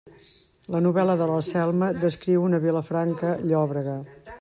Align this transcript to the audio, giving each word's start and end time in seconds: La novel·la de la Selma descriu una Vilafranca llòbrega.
La 0.75 0.81
novel·la 0.85 1.17
de 1.19 1.27
la 1.33 1.37
Selma 1.49 1.93
descriu 2.07 2.49
una 2.49 2.65
Vilafranca 2.67 3.39
llòbrega. 3.51 4.01